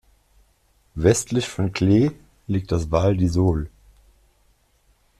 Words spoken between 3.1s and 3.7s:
di Sole.